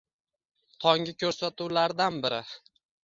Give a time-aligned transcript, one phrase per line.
[0.85, 2.41] Tonggi ko‘rsatuvlardan biri.